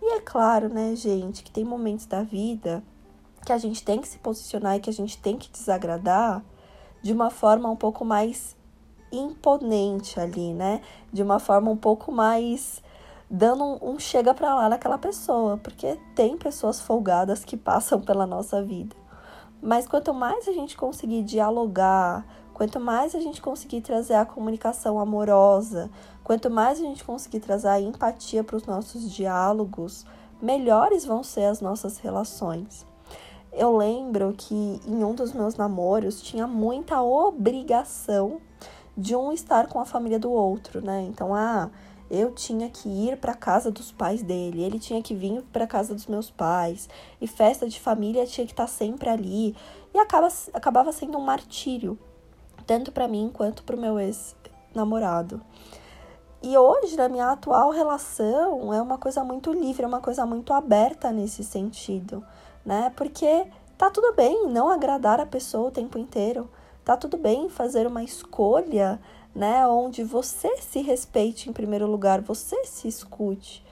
E 0.02 0.12
é 0.12 0.20
claro, 0.20 0.68
né, 0.68 0.94
gente, 0.94 1.42
que 1.42 1.50
tem 1.50 1.64
momentos 1.64 2.04
da 2.04 2.22
vida 2.22 2.82
que 3.46 3.50
a 3.50 3.56
gente 3.56 3.82
tem 3.82 3.98
que 3.98 4.06
se 4.06 4.18
posicionar 4.18 4.76
e 4.76 4.80
que 4.80 4.90
a 4.90 4.92
gente 4.92 5.16
tem 5.16 5.38
que 5.38 5.50
desagradar 5.50 6.44
de 7.00 7.14
uma 7.14 7.30
forma 7.30 7.66
um 7.70 7.76
pouco 7.76 8.04
mais 8.04 8.54
imponente 9.10 10.20
ali, 10.20 10.52
né? 10.52 10.82
De 11.10 11.22
uma 11.22 11.38
forma 11.38 11.70
um 11.70 11.76
pouco 11.76 12.12
mais 12.12 12.82
dando 13.30 13.64
um, 13.64 13.92
um 13.94 13.98
chega 13.98 14.34
para 14.34 14.54
lá 14.54 14.68
naquela 14.68 14.98
pessoa, 14.98 15.56
porque 15.56 15.98
tem 16.14 16.36
pessoas 16.36 16.78
folgadas 16.78 17.42
que 17.42 17.56
passam 17.56 18.02
pela 18.02 18.26
nossa 18.26 18.62
vida. 18.62 18.94
Mas 19.62 19.88
quanto 19.88 20.12
mais 20.12 20.46
a 20.46 20.52
gente 20.52 20.76
conseguir 20.76 21.22
dialogar, 21.22 22.26
quanto 22.58 22.80
mais 22.80 23.14
a 23.14 23.20
gente 23.20 23.40
conseguir 23.40 23.82
trazer 23.82 24.14
a 24.14 24.26
comunicação 24.26 24.98
amorosa, 24.98 25.88
quanto 26.24 26.50
mais 26.50 26.80
a 26.80 26.82
gente 26.82 27.04
conseguir 27.04 27.38
trazer 27.38 27.68
a 27.68 27.80
empatia 27.80 28.42
para 28.42 28.56
os 28.56 28.66
nossos 28.66 29.08
diálogos, 29.12 30.04
melhores 30.42 31.04
vão 31.04 31.22
ser 31.22 31.44
as 31.44 31.60
nossas 31.60 31.98
relações. 31.98 32.84
Eu 33.52 33.76
lembro 33.76 34.34
que 34.36 34.80
em 34.84 35.04
um 35.04 35.14
dos 35.14 35.32
meus 35.32 35.54
namoros 35.54 36.20
tinha 36.20 36.48
muita 36.48 37.00
obrigação 37.00 38.40
de 38.96 39.14
um 39.14 39.30
estar 39.30 39.68
com 39.68 39.78
a 39.78 39.84
família 39.84 40.18
do 40.18 40.32
outro, 40.32 40.84
né? 40.84 41.06
Então, 41.08 41.32
ah, 41.32 41.70
eu 42.10 42.32
tinha 42.32 42.68
que 42.68 42.88
ir 42.88 43.18
para 43.18 43.34
casa 43.34 43.70
dos 43.70 43.92
pais 43.92 44.20
dele, 44.20 44.64
ele 44.64 44.80
tinha 44.80 45.00
que 45.00 45.14
vir 45.14 45.42
para 45.52 45.64
casa 45.64 45.94
dos 45.94 46.08
meus 46.08 46.28
pais, 46.28 46.88
e 47.20 47.28
festa 47.28 47.68
de 47.68 47.78
família 47.78 48.26
tinha 48.26 48.44
que 48.44 48.52
estar 48.52 48.64
tá 48.64 48.68
sempre 48.68 49.08
ali, 49.08 49.54
e 49.94 49.98
acaba, 49.98 50.26
acabava 50.52 50.90
sendo 50.90 51.16
um 51.18 51.24
martírio, 51.24 51.96
tanto 52.68 52.92
para 52.92 53.08
mim 53.08 53.28
quanto 53.34 53.64
para 53.64 53.74
o 53.74 53.80
meu 53.80 53.98
ex-namorado. 53.98 55.40
E 56.40 56.56
hoje, 56.56 56.96
na 56.96 57.08
minha 57.08 57.32
atual 57.32 57.70
relação, 57.70 58.72
é 58.72 58.80
uma 58.80 58.96
coisa 58.96 59.24
muito 59.24 59.52
livre, 59.52 59.82
é 59.82 59.88
uma 59.88 60.00
coisa 60.00 60.24
muito 60.24 60.52
aberta 60.52 61.10
nesse 61.10 61.42
sentido, 61.42 62.24
né? 62.64 62.92
Porque 62.94 63.48
tá 63.76 63.90
tudo 63.90 64.14
bem 64.14 64.46
não 64.46 64.68
agradar 64.68 65.18
a 65.18 65.26
pessoa 65.26 65.66
o 65.66 65.72
tempo 65.72 65.98
inteiro, 65.98 66.48
tá 66.84 66.96
tudo 66.96 67.16
bem 67.16 67.48
fazer 67.48 67.88
uma 67.88 68.04
escolha 68.04 69.00
né? 69.38 69.66
Onde 69.68 70.02
você 70.02 70.56
se 70.56 70.80
respeite 70.80 71.48
em 71.48 71.52
primeiro 71.52 71.86
lugar, 71.86 72.20
você 72.20 72.64
se 72.64 72.88
escute. 72.88 73.64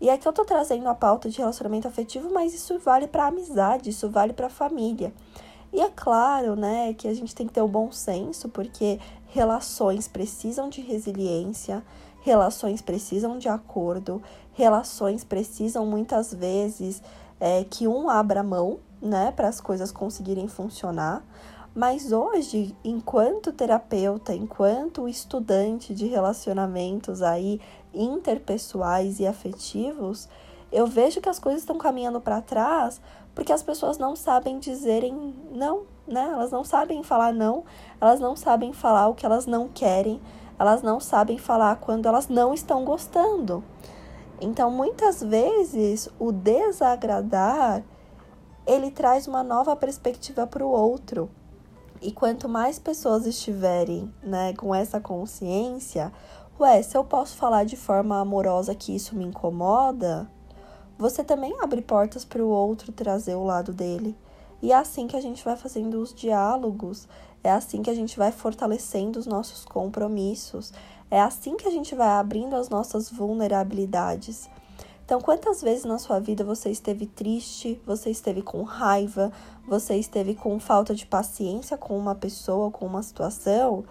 E 0.00 0.10
aqui 0.10 0.26
eu 0.26 0.32
tô 0.32 0.44
trazendo 0.44 0.88
a 0.88 0.94
pauta 0.94 1.30
de 1.30 1.38
relacionamento 1.38 1.86
afetivo, 1.86 2.30
mas 2.32 2.52
isso 2.52 2.78
vale 2.80 3.06
para 3.06 3.26
amizade, 3.26 3.90
isso 3.90 4.10
vale 4.10 4.32
para 4.32 4.48
família. 4.50 5.14
E 5.74 5.80
é 5.80 5.90
claro, 5.90 6.54
né, 6.54 6.94
que 6.94 7.08
a 7.08 7.12
gente 7.12 7.34
tem 7.34 7.48
que 7.48 7.52
ter 7.52 7.60
o 7.60 7.66
bom 7.66 7.90
senso, 7.90 8.48
porque 8.48 9.00
relações 9.26 10.06
precisam 10.06 10.68
de 10.68 10.80
resiliência, 10.80 11.82
relações 12.22 12.80
precisam 12.80 13.36
de 13.38 13.48
acordo, 13.48 14.22
relações 14.52 15.24
precisam 15.24 15.84
muitas 15.84 16.32
vezes 16.32 17.02
é, 17.40 17.64
que 17.64 17.88
um 17.88 18.08
abra 18.08 18.40
mão, 18.40 18.78
né, 19.02 19.32
para 19.32 19.48
as 19.48 19.60
coisas 19.60 19.90
conseguirem 19.90 20.46
funcionar. 20.46 21.24
Mas 21.74 22.12
hoje, 22.12 22.72
enquanto 22.84 23.50
terapeuta, 23.50 24.32
enquanto 24.32 25.08
estudante 25.08 25.92
de 25.92 26.06
relacionamentos 26.06 27.20
aí 27.20 27.60
interpessoais 27.92 29.18
e 29.18 29.26
afetivos, 29.26 30.28
eu 30.70 30.86
vejo 30.86 31.20
que 31.20 31.28
as 31.28 31.40
coisas 31.40 31.62
estão 31.62 31.78
caminhando 31.78 32.20
para 32.20 32.40
trás 32.40 33.00
porque 33.34 33.52
as 33.52 33.62
pessoas 33.62 33.98
não 33.98 34.14
sabem 34.14 34.58
dizerem 34.58 35.34
não, 35.50 35.82
né? 36.06 36.28
Elas 36.32 36.50
não 36.50 36.64
sabem 36.64 37.02
falar 37.02 37.32
não, 37.32 37.64
elas 38.00 38.20
não 38.20 38.36
sabem 38.36 38.72
falar 38.72 39.08
o 39.08 39.14
que 39.14 39.26
elas 39.26 39.46
não 39.46 39.68
querem, 39.68 40.20
elas 40.58 40.82
não 40.82 41.00
sabem 41.00 41.38
falar 41.38 41.76
quando 41.76 42.06
elas 42.06 42.28
não 42.28 42.54
estão 42.54 42.84
gostando. 42.84 43.64
Então, 44.40 44.70
muitas 44.70 45.22
vezes, 45.22 46.08
o 46.18 46.30
desagradar 46.30 47.82
ele 48.66 48.90
traz 48.90 49.26
uma 49.26 49.42
nova 49.42 49.76
perspectiva 49.76 50.46
para 50.46 50.64
o 50.64 50.70
outro. 50.70 51.30
E 52.00 52.10
quanto 52.10 52.48
mais 52.48 52.78
pessoas 52.78 53.26
estiverem, 53.26 54.12
né, 54.22 54.52
com 54.54 54.74
essa 54.74 55.00
consciência, 55.00 56.12
ué, 56.58 56.82
se 56.82 56.96
eu 56.96 57.04
posso 57.04 57.36
falar 57.36 57.64
de 57.64 57.76
forma 57.76 58.18
amorosa 58.18 58.74
que 58.74 58.94
isso 58.94 59.16
me 59.16 59.24
incomoda, 59.24 60.28
você 60.98 61.24
também 61.24 61.54
abre 61.60 61.82
portas 61.82 62.24
para 62.24 62.42
o 62.42 62.48
outro 62.48 62.92
trazer 62.92 63.34
o 63.34 63.44
lado 63.44 63.72
dele. 63.72 64.16
E 64.62 64.72
é 64.72 64.76
assim 64.76 65.06
que 65.06 65.16
a 65.16 65.20
gente 65.20 65.44
vai 65.44 65.56
fazendo 65.56 66.00
os 66.00 66.14
diálogos, 66.14 67.08
é 67.42 67.50
assim 67.50 67.82
que 67.82 67.90
a 67.90 67.94
gente 67.94 68.16
vai 68.16 68.32
fortalecendo 68.32 69.18
os 69.18 69.26
nossos 69.26 69.64
compromissos, 69.64 70.72
é 71.10 71.20
assim 71.20 71.56
que 71.56 71.68
a 71.68 71.70
gente 71.70 71.94
vai 71.94 72.08
abrindo 72.08 72.56
as 72.56 72.68
nossas 72.68 73.10
vulnerabilidades. 73.10 74.48
Então, 75.04 75.20
quantas 75.20 75.60
vezes 75.60 75.84
na 75.84 75.98
sua 75.98 76.18
vida 76.18 76.42
você 76.42 76.70
esteve 76.70 77.04
triste, 77.04 77.78
você 77.84 78.08
esteve 78.08 78.40
com 78.40 78.62
raiva, 78.62 79.30
você 79.68 79.96
esteve 79.96 80.34
com 80.34 80.58
falta 80.58 80.94
de 80.94 81.04
paciência 81.04 81.76
com 81.76 81.98
uma 81.98 82.14
pessoa, 82.14 82.70
com 82.70 82.86
uma 82.86 83.02
situação, 83.02 83.84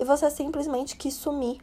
e 0.00 0.04
você 0.04 0.30
simplesmente 0.30 0.96
quis 0.96 1.12
sumir. 1.12 1.58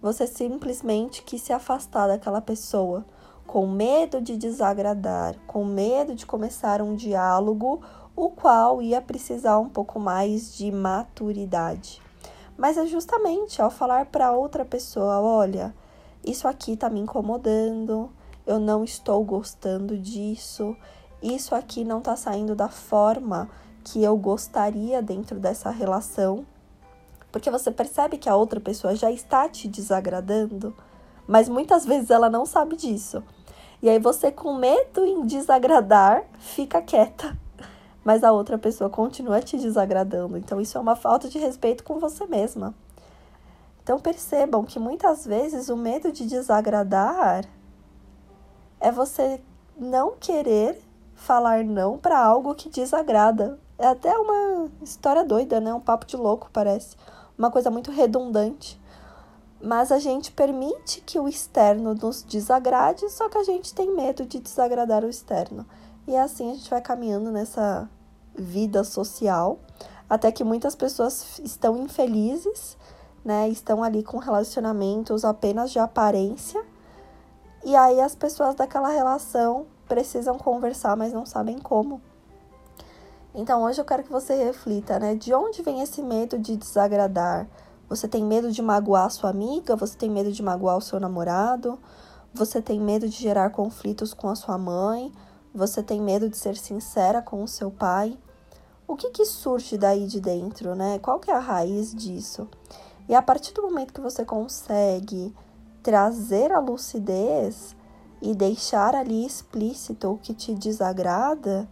Você 0.00 0.28
simplesmente 0.28 1.24
quis 1.24 1.42
se 1.42 1.52
afastar 1.52 2.06
daquela 2.06 2.40
pessoa, 2.40 3.04
com 3.46 3.66
medo 3.66 4.20
de 4.20 4.36
desagradar, 4.36 5.36
com 5.46 5.64
medo 5.64 6.14
de 6.14 6.26
começar 6.26 6.82
um 6.82 6.94
diálogo, 6.94 7.80
o 8.16 8.30
qual 8.30 8.80
ia 8.80 9.00
precisar 9.00 9.58
um 9.58 9.68
pouco 9.68 9.98
mais 9.98 10.56
de 10.56 10.70
maturidade. 10.70 12.00
Mas 12.56 12.76
é 12.76 12.86
justamente 12.86 13.60
ao 13.60 13.70
falar 13.70 14.06
para 14.06 14.32
outra 14.32 14.64
pessoa: 14.64 15.20
olha, 15.20 15.74
isso 16.24 16.46
aqui 16.46 16.76
tá 16.76 16.88
me 16.88 17.00
incomodando, 17.00 18.10
eu 18.46 18.58
não 18.58 18.84
estou 18.84 19.22
gostando 19.24 19.98
disso, 19.98 20.76
isso 21.22 21.54
aqui 21.54 21.84
não 21.84 22.00
tá 22.00 22.16
saindo 22.16 22.54
da 22.54 22.68
forma 22.68 23.48
que 23.82 24.02
eu 24.02 24.16
gostaria 24.16 25.02
dentro 25.02 25.38
dessa 25.38 25.70
relação. 25.70 26.46
Porque 27.30 27.50
você 27.50 27.70
percebe 27.70 28.16
que 28.16 28.28
a 28.28 28.36
outra 28.36 28.60
pessoa 28.60 28.94
já 28.94 29.10
está 29.10 29.48
te 29.48 29.66
desagradando, 29.66 30.74
mas 31.26 31.48
muitas 31.48 31.84
vezes 31.84 32.10
ela 32.10 32.30
não 32.30 32.46
sabe 32.46 32.76
disso. 32.76 33.22
E 33.84 33.88
aí 33.90 33.98
você, 33.98 34.32
com 34.32 34.54
medo 34.54 35.04
em 35.04 35.26
desagradar, 35.26 36.24
fica 36.38 36.80
quieta. 36.80 37.36
Mas 38.02 38.24
a 38.24 38.32
outra 38.32 38.56
pessoa 38.56 38.88
continua 38.88 39.42
te 39.42 39.58
desagradando. 39.58 40.38
Então, 40.38 40.58
isso 40.58 40.78
é 40.78 40.80
uma 40.80 40.96
falta 40.96 41.28
de 41.28 41.38
respeito 41.38 41.84
com 41.84 41.98
você 41.98 42.24
mesma. 42.26 42.74
Então 43.82 44.00
percebam 44.00 44.64
que 44.64 44.78
muitas 44.78 45.26
vezes 45.26 45.68
o 45.68 45.76
medo 45.76 46.10
de 46.10 46.24
desagradar 46.24 47.44
é 48.80 48.90
você 48.90 49.38
não 49.76 50.12
querer 50.18 50.80
falar 51.14 51.62
não 51.62 51.98
para 51.98 52.18
algo 52.18 52.54
que 52.54 52.70
desagrada. 52.70 53.58
É 53.78 53.86
até 53.86 54.16
uma 54.16 54.70
história 54.80 55.22
doida, 55.22 55.60
né? 55.60 55.74
Um 55.74 55.80
papo 55.80 56.06
de 56.06 56.16
louco, 56.16 56.48
parece. 56.50 56.96
Uma 57.36 57.50
coisa 57.50 57.70
muito 57.70 57.90
redundante. 57.90 58.80
Mas 59.64 59.90
a 59.90 59.98
gente 59.98 60.30
permite 60.30 61.00
que 61.00 61.18
o 61.18 61.26
externo 61.26 61.94
nos 61.94 62.22
desagrade, 62.22 63.08
só 63.10 63.28
que 63.28 63.38
a 63.38 63.44
gente 63.44 63.74
tem 63.74 63.94
medo 63.94 64.26
de 64.26 64.38
desagradar 64.38 65.04
o 65.04 65.08
externo. 65.08 65.64
E 66.06 66.16
assim 66.16 66.50
a 66.50 66.54
gente 66.54 66.68
vai 66.68 66.82
caminhando 66.82 67.30
nessa 67.30 67.88
vida 68.34 68.84
social, 68.84 69.58
até 70.08 70.30
que 70.30 70.44
muitas 70.44 70.74
pessoas 70.74 71.38
estão 71.38 71.78
infelizes 71.78 72.76
né, 73.24 73.48
estão 73.48 73.82
ali 73.82 74.02
com 74.02 74.18
relacionamentos 74.18 75.24
apenas 75.24 75.70
de 75.70 75.78
aparência. 75.78 76.62
E 77.64 77.74
aí 77.74 78.00
as 78.00 78.14
pessoas 78.14 78.54
daquela 78.54 78.88
relação 78.88 79.66
precisam 79.88 80.36
conversar, 80.36 80.96
mas 80.96 81.12
não 81.12 81.24
sabem 81.24 81.58
como. 81.58 82.02
Então 83.34 83.62
hoje 83.62 83.80
eu 83.80 83.84
quero 83.84 84.04
que 84.04 84.12
você 84.12 84.34
reflita, 84.34 84.98
né? 84.98 85.14
De 85.14 85.32
onde 85.32 85.62
vem 85.62 85.80
esse 85.80 86.02
medo 86.02 86.38
de 86.38 86.56
desagradar? 86.56 87.48
Você 87.88 88.08
tem 88.08 88.24
medo 88.24 88.50
de 88.50 88.62
magoar 88.62 89.10
sua 89.10 89.30
amiga? 89.30 89.76
Você 89.76 89.96
tem 89.96 90.10
medo 90.10 90.32
de 90.32 90.42
magoar 90.42 90.76
o 90.76 90.80
seu 90.80 90.98
namorado? 90.98 91.78
Você 92.32 92.60
tem 92.60 92.80
medo 92.80 93.08
de 93.08 93.16
gerar 93.16 93.50
conflitos 93.50 94.14
com 94.14 94.28
a 94.28 94.34
sua 94.34 94.56
mãe? 94.56 95.12
Você 95.54 95.82
tem 95.82 96.00
medo 96.00 96.28
de 96.28 96.36
ser 96.36 96.56
sincera 96.56 97.22
com 97.22 97.42
o 97.42 97.48
seu 97.48 97.70
pai? 97.70 98.18
O 98.88 98.96
que 98.96 99.10
que 99.10 99.24
surge 99.24 99.78
daí 99.78 100.06
de 100.06 100.20
dentro, 100.20 100.74
né? 100.74 100.98
Qual 100.98 101.20
que 101.20 101.30
é 101.30 101.34
a 101.34 101.38
raiz 101.38 101.94
disso? 101.94 102.48
E 103.08 103.14
a 103.14 103.22
partir 103.22 103.52
do 103.52 103.62
momento 103.62 103.92
que 103.92 104.00
você 104.00 104.24
consegue 104.24 105.34
trazer 105.82 106.50
a 106.52 106.58
lucidez 106.58 107.76
e 108.20 108.34
deixar 108.34 108.94
ali 108.94 109.24
explícito 109.24 110.10
o 110.10 110.18
que 110.18 110.32
te 110.32 110.54
desagrada, 110.54 111.68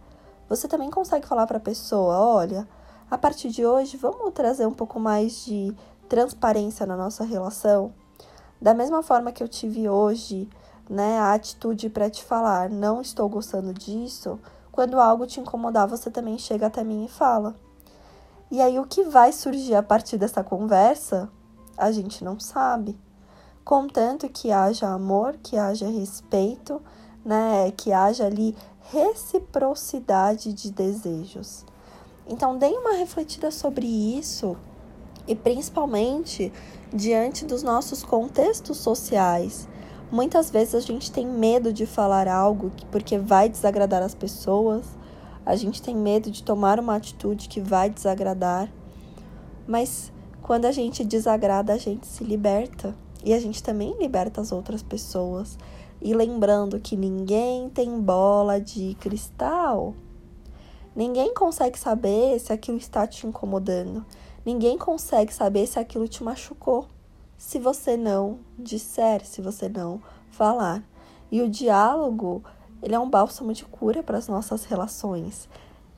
você 0.47 0.67
também 0.67 0.91
consegue 0.91 1.25
falar 1.25 1.47
para 1.47 1.57
a 1.57 1.61
pessoa: 1.61 2.19
olha, 2.19 2.67
a 3.09 3.17
partir 3.17 3.49
de 3.49 3.65
hoje 3.65 3.97
vamos 3.97 4.31
trazer 4.33 4.67
um 4.67 4.73
pouco 4.73 4.99
mais 4.99 5.43
de 5.45 5.75
transparência 6.13 6.85
na 6.85 6.95
nossa 6.95 7.23
relação. 7.23 7.91
Da 8.61 8.71
mesma 8.71 9.01
forma 9.01 9.31
que 9.31 9.41
eu 9.41 9.47
tive 9.47 9.89
hoje, 9.89 10.47
né, 10.87 11.17
a 11.17 11.33
atitude 11.33 11.89
para 11.89 12.07
te 12.07 12.23
falar, 12.23 12.69
não 12.69 13.01
estou 13.01 13.27
gostando 13.27 13.73
disso, 13.73 14.39
quando 14.71 14.99
algo 14.99 15.25
te 15.25 15.39
incomodar, 15.39 15.87
você 15.87 16.11
também 16.11 16.37
chega 16.37 16.67
até 16.67 16.83
mim 16.83 17.05
e 17.05 17.09
fala. 17.09 17.55
E 18.51 18.61
aí, 18.61 18.77
o 18.77 18.85
que 18.85 19.03
vai 19.05 19.31
surgir 19.31 19.73
a 19.73 19.81
partir 19.81 20.19
dessa 20.19 20.43
conversa, 20.43 21.27
a 21.75 21.91
gente 21.91 22.23
não 22.23 22.39
sabe. 22.39 22.95
Contanto 23.65 24.29
que 24.29 24.51
haja 24.51 24.89
amor, 24.89 25.37
que 25.41 25.57
haja 25.57 25.87
respeito, 25.87 26.79
né? 27.25 27.71
Que 27.75 27.91
haja 27.91 28.27
ali 28.27 28.55
reciprocidade 28.91 30.53
de 30.53 30.69
desejos. 30.71 31.65
Então, 32.27 32.55
deem 32.55 32.77
uma 32.77 32.93
refletida 32.93 33.49
sobre 33.49 33.87
isso 33.87 34.55
e 35.27 35.35
principalmente 35.35 36.51
diante 36.93 37.45
dos 37.45 37.63
nossos 37.63 38.03
contextos 38.03 38.77
sociais. 38.77 39.67
Muitas 40.11 40.51
vezes 40.51 40.75
a 40.75 40.79
gente 40.79 41.11
tem 41.11 41.25
medo 41.25 41.73
de 41.73 41.85
falar 41.85 42.27
algo 42.27 42.71
porque 42.91 43.17
vai 43.17 43.49
desagradar 43.49 44.03
as 44.03 44.13
pessoas 44.13 44.85
a 45.45 45.55
gente 45.57 45.81
tem 45.81 45.95
medo 45.95 46.31
de 46.31 46.41
tomar 46.41 46.79
uma 46.79 46.95
atitude 46.95 47.49
que 47.49 47.59
vai 47.59 47.89
desagradar, 47.89 48.71
mas 49.67 50.11
quando 50.41 50.65
a 50.65 50.71
gente 50.71 51.03
desagrada, 51.03 51.73
a 51.73 51.77
gente 51.77 52.07
se 52.07 52.23
liberta 52.23 52.95
e 53.25 53.33
a 53.33 53.39
gente 53.39 53.61
também 53.61 53.93
liberta 53.99 54.39
as 54.39 54.51
outras 54.51 54.81
pessoas. 54.81 55.57
E 56.01 56.13
lembrando 56.13 56.79
que 56.79 56.97
ninguém 56.97 57.69
tem 57.69 57.99
bola 58.01 58.59
de 58.59 58.95
cristal. 58.99 59.93
Ninguém 60.95 61.33
consegue 61.33 61.79
saber 61.79 62.39
se 62.39 62.51
aquilo 62.51 62.77
está 62.77 63.07
te 63.07 63.25
incomodando. 63.25 64.05
Ninguém 64.45 64.77
consegue 64.77 65.33
saber 65.33 65.65
se 65.67 65.79
aquilo 65.79 66.07
te 66.07 66.23
machucou. 66.23 66.87
Se 67.37 67.59
você 67.59 67.95
não 67.95 68.39
disser, 68.57 69.25
se 69.25 69.41
você 69.41 69.69
não 69.69 70.01
falar. 70.31 70.83
E 71.31 71.41
o 71.41 71.49
diálogo, 71.49 72.43
ele 72.81 72.95
é 72.95 72.99
um 72.99 73.09
bálsamo 73.09 73.53
de 73.53 73.65
cura 73.65 74.03
para 74.03 74.17
as 74.17 74.27
nossas 74.27 74.65
relações. 74.65 75.49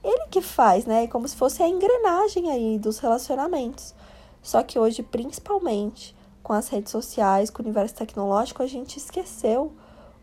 Ele 0.04 0.28
que 0.30 0.42
faz, 0.42 0.86
né? 0.86 1.06
É 1.06 1.08
como 1.08 1.28
se 1.28 1.36
fosse 1.36 1.64
a 1.64 1.68
engrenagem 1.68 2.52
aí 2.52 2.78
dos 2.78 3.00
relacionamentos. 3.00 3.96
Só 4.42 4.62
que 4.62 4.78
hoje, 4.78 5.02
principalmente 5.02 6.16
com 6.44 6.54
as 6.54 6.70
redes 6.70 6.92
sociais, 6.92 7.50
com 7.50 7.64
o 7.64 7.66
universo 7.66 7.96
tecnológico, 7.96 8.62
a 8.62 8.68
gente 8.68 8.98
esqueceu 8.98 9.74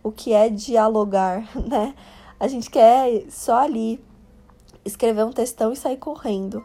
o 0.03 0.13
que 0.13 0.33
é 0.33 0.49
dialogar, 0.49 1.49
né? 1.69 1.97
A 2.39 2.47
gente 2.47 2.71
quer 2.71 3.29
só 3.29 3.59
ali 3.59 4.03
escrever 4.85 5.25
um 5.25 5.33
textão 5.33 5.73
e 5.73 5.77
sair 5.77 5.97
correndo. 5.97 6.65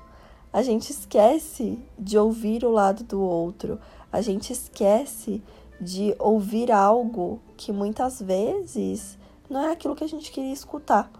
A 0.51 0.61
gente 0.61 0.91
esquece 0.91 1.79
de 1.97 2.17
ouvir 2.17 2.63
o 2.63 2.71
lado 2.71 3.03
do 3.03 3.21
outro. 3.21 3.79
A 4.11 4.21
gente 4.21 4.51
esquece 4.51 5.43
de 5.79 6.15
ouvir 6.17 6.71
algo 6.71 7.39
que 7.55 7.71
muitas 7.71 8.21
vezes 8.21 9.17
não 9.49 9.61
é 9.61 9.71
aquilo 9.71 9.95
que 9.95 10.03
a 10.03 10.09
gente 10.09 10.31
queria 10.31 10.53
escutar, 10.53 11.11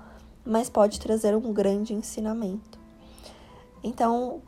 mas 0.45 0.69
pode 0.69 0.99
trazer 0.99 1.35
um 1.35 1.53
grande 1.53 1.93
ensinamento. 1.93 2.79
Então, 3.83 4.41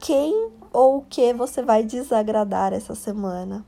quem 0.00 0.50
ou 0.72 0.98
o 0.98 1.02
que 1.02 1.32
você 1.34 1.62
vai 1.62 1.84
desagradar 1.84 2.72
essa 2.72 2.94
semana? 2.94 3.64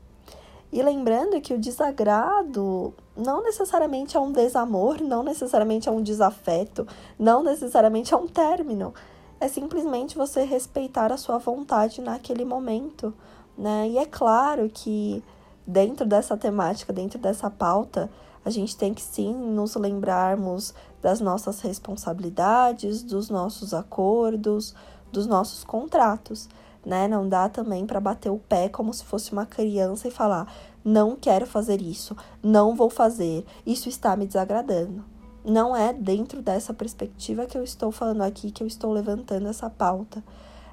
E 0.71 0.81
lembrando 0.81 1.39
que 1.39 1.53
o 1.53 1.59
desagrado 1.59 2.93
não 3.15 3.41
necessariamente 3.41 4.17
é 4.17 4.19
um 4.19 4.31
desamor, 4.31 5.01
não 5.01 5.23
necessariamente 5.23 5.87
é 5.87 5.91
um 5.91 6.01
desafeto, 6.01 6.85
não 7.17 7.43
necessariamente 7.43 8.13
é 8.13 8.17
um 8.17 8.27
término. 8.27 8.93
É 9.39 9.47
simplesmente 9.47 10.17
você 10.17 10.43
respeitar 10.43 11.11
a 11.11 11.17
sua 11.17 11.37
vontade 11.37 12.01
naquele 12.01 12.45
momento, 12.45 13.13
né? 13.57 13.89
E 13.89 13.97
é 13.97 14.05
claro 14.05 14.69
que 14.73 15.23
dentro 15.67 16.05
dessa 16.05 16.37
temática, 16.37 16.93
dentro 16.93 17.19
dessa 17.19 17.49
pauta, 17.49 18.09
a 18.43 18.49
gente 18.49 18.77
tem 18.77 18.93
que 18.93 19.01
sim 19.01 19.33
nos 19.33 19.75
lembrarmos 19.75 20.73
das 21.01 21.19
nossas 21.19 21.59
responsabilidades, 21.61 23.03
dos 23.03 23.29
nossos 23.29 23.73
acordos, 23.73 24.73
dos 25.11 25.27
nossos 25.27 25.63
contratos 25.63 26.47
né? 26.85 27.07
Não 27.07 27.27
dá 27.27 27.49
também 27.49 27.85
para 27.85 27.99
bater 27.99 28.29
o 28.29 28.37
pé 28.37 28.69
como 28.69 28.93
se 28.93 29.03
fosse 29.03 29.33
uma 29.33 29.45
criança 29.45 30.07
e 30.07 30.11
falar: 30.11 30.47
não 30.83 31.15
quero 31.15 31.47
fazer 31.47 31.81
isso, 31.81 32.15
não 32.43 32.75
vou 32.75 32.89
fazer, 32.89 33.45
isso 33.65 33.89
está 33.89 34.15
me 34.15 34.27
desagradando. 34.27 35.03
Não 35.45 35.75
é 35.75 35.93
dentro 35.93 36.41
dessa 36.41 36.73
perspectiva 36.73 37.45
que 37.45 37.55
eu 37.55 37.63
estou 37.63 37.91
falando 37.91 38.23
aqui, 38.23 38.49
que 38.49 38.63
eu 38.63 38.67
estou 38.67 38.91
levantando 38.91 39.47
essa 39.47 39.69
pauta. 39.69 40.23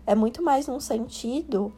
É 0.07 0.15
muito 0.15 0.43
mais 0.43 0.67
num 0.67 0.81
sentido 0.81 1.71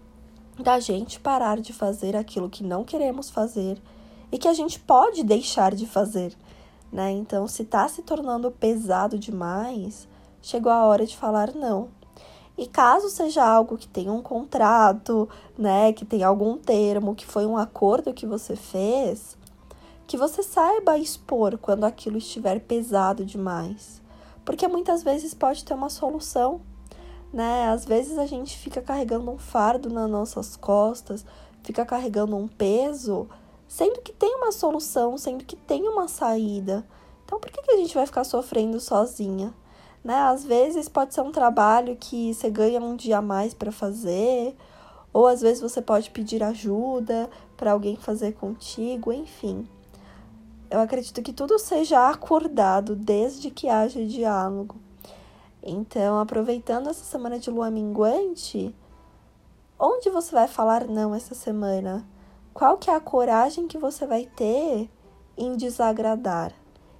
da 0.62 0.78
gente 0.78 1.18
parar 1.18 1.60
de 1.60 1.72
fazer 1.72 2.14
aquilo 2.14 2.48
que 2.48 2.62
não 2.62 2.84
queremos 2.84 3.30
fazer 3.30 3.82
e 4.30 4.38
que 4.38 4.46
a 4.46 4.52
gente 4.52 4.78
pode 4.78 5.24
deixar 5.24 5.74
de 5.74 5.86
fazer, 5.86 6.36
né? 6.92 7.10
Então, 7.10 7.48
se 7.48 7.62
está 7.62 7.88
se 7.88 8.00
tornando 8.02 8.48
pesado 8.52 9.18
demais, 9.18 10.06
chegou 10.40 10.70
a 10.70 10.84
hora 10.84 11.04
de 11.04 11.16
falar 11.16 11.52
não. 11.52 11.88
E 12.56 12.68
caso 12.68 13.10
seja 13.10 13.44
algo 13.44 13.76
que 13.76 13.88
tenha 13.88 14.12
um 14.12 14.22
contrato, 14.22 15.28
né, 15.58 15.92
que 15.92 16.04
tenha 16.04 16.28
algum 16.28 16.56
termo, 16.56 17.12
que 17.16 17.26
foi 17.26 17.44
um 17.44 17.56
acordo 17.56 18.14
que 18.14 18.24
você 18.24 18.54
fez, 18.54 19.36
que 20.06 20.16
você 20.16 20.42
saiba 20.42 20.99
expor 20.99 21.58
quando 21.58 21.84
aquilo 21.84 22.18
estiver 22.18 22.61
pesado 22.61 23.25
demais. 23.25 24.02
Porque 24.44 24.68
muitas 24.68 25.02
vezes 25.02 25.34
pode 25.34 25.64
ter 25.64 25.75
uma 25.75 25.88
solução, 25.88 26.61
né? 27.32 27.68
Às 27.68 27.84
vezes 27.84 28.18
a 28.18 28.26
gente 28.26 28.56
fica 28.58 28.82
carregando 28.82 29.30
um 29.30 29.38
fardo 29.38 29.88
nas 29.88 30.11
nossas 30.11 30.56
costas, 30.56 31.25
fica 31.62 31.84
carregando 31.84 32.37
um 32.37 32.46
peso, 32.46 33.28
sendo 33.66 34.00
que 34.02 34.12
tem 34.12 34.37
uma 34.37 34.52
solução, 34.52 35.16
sendo 35.16 35.44
que 35.44 35.57
tem 35.57 35.88
uma 35.88 36.09
saída. 36.09 36.87
Então 37.24 37.40
por 37.40 37.50
que, 37.50 37.62
que 37.62 37.72
a 37.72 37.76
gente 37.76 37.94
vai 37.94 38.07
ficar 38.07 38.24
sofrendo 38.24 38.78
sozinha? 38.78 39.55
né? 40.05 40.14
Às 40.14 40.44
vezes 40.44 40.88
pode 40.88 41.14
ser 41.14 41.22
um 41.22 41.33
trabalho 41.33 41.96
que 41.96 42.35
você 42.35 42.50
ganha 42.50 42.78
um 42.78 42.94
dia 42.94 43.18
a 43.18 43.22
mais 43.22 43.55
para 43.55 43.72
fazer, 43.72 44.55
ou 45.12 45.26
às 45.26 45.40
vezes 45.40 45.62
você 45.62 45.81
pode 45.81 46.11
pedir 46.11 46.42
ajuda 46.42 47.31
para 47.57 47.72
alguém 47.72 47.96
fazer 47.96 48.33
contigo, 48.33 49.11
enfim. 49.11 49.66
Eu 50.74 50.80
acredito 50.80 51.22
que 51.22 51.32
tudo 51.32 51.58
seja 51.58 52.08
acordado 52.08 52.94
desde 52.94 53.50
que 53.50 53.68
haja 53.68 54.04
diálogo. 54.04 54.76
Então, 55.62 56.18
aproveitando 56.18 56.88
essa 56.88 57.04
semana 57.04 57.38
de 57.38 57.50
lua 57.50 57.70
minguante, 57.70 58.74
onde 59.78 60.10
você 60.10 60.32
vai 60.32 60.48
falar 60.48 60.87
não 60.87 61.14
essa 61.14 61.34
semana? 61.34 62.06
Qual 62.52 62.76
que 62.76 62.90
é 62.90 62.94
a 62.94 63.00
coragem 63.00 63.66
que 63.66 63.78
você 63.78 64.06
vai 64.06 64.26
ter 64.26 64.90
em 65.37 65.56
desagradar? 65.56 66.52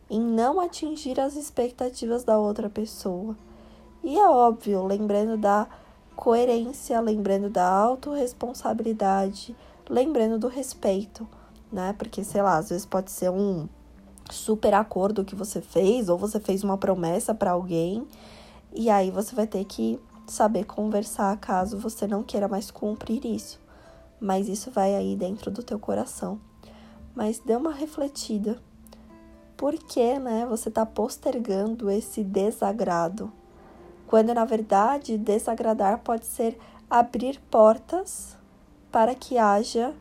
em 0.09 0.21
não 0.21 0.61
atingir 0.61 1.19
as 1.19 1.35
expectativas 1.35 2.25
da 2.25 2.39
outra 2.39 2.69
pessoa. 2.69 3.37
E 4.03 4.19
é 4.19 4.29
óbvio, 4.29 4.85
lembrando 4.85 5.37
da 5.37 5.67
coerência, 6.15 7.01
lembrando 7.01 7.49
da 7.49 7.67
autorresponsabilidade, 7.67 9.57
lembrando 9.89 10.39
do 10.39 10.49
respeito, 10.49 11.27
né? 11.75 11.93
Porque, 11.99 12.25
sei 12.25 12.41
lá, 12.41 12.57
às 12.57 12.71
vezes 12.71 12.87
pode 12.87 13.11
ser 13.11 13.31
um 13.31 13.69
super 14.31 14.73
acordo 14.73 15.25
que 15.25 15.35
você 15.35 15.61
fez, 15.61 16.09
ou 16.09 16.17
você 16.17 16.41
fez 16.41 16.65
uma 16.65 16.79
promessa 16.79 17.35
para 17.35 17.51
alguém, 17.51 18.07
e 18.73 18.89
aí 18.89 19.11
você 19.11 19.35
vai 19.35 19.47
ter 19.47 19.65
que 19.65 20.01
saber 20.27 20.65
conversar 20.65 21.37
caso 21.37 21.77
você 21.77 22.07
não 22.07 22.23
queira 22.23 22.49
mais 22.49 22.71
cumprir 22.71 23.27
isso. 23.27 23.61
Mas 24.21 24.49
isso 24.49 24.71
vai 24.71 24.95
aí 24.95 25.17
dentro 25.17 25.51
do 25.51 25.63
teu 25.63 25.79
coração. 25.79 26.41
Mas 27.15 27.39
dê 27.39 27.55
uma 27.55 27.73
refletida 27.73 28.59
por 29.57 29.75
que 29.75 30.19
né, 30.19 30.45
você 30.47 30.69
está 30.69 30.85
postergando 30.85 31.91
esse 31.91 32.25
desagrado? 32.25 33.33
Quando 34.07 34.35
na 34.35 34.45
verdade 34.45 35.17
desagradar 35.17 36.01
pode 36.01 36.27
ser 36.27 36.59
abrir 36.91 37.41
portas 37.51 38.37
para 38.91 39.15
que 39.15 39.39
haja 39.39 39.95